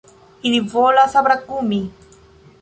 [0.51, 1.81] Ili volas brakumi!